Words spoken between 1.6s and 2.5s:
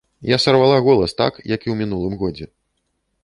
і ў мінулым годзе.